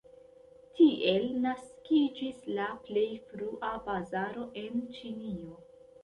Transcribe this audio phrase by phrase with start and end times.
[0.77, 5.61] Tiel naskiĝis la plej frua bazaro en Ĉinio.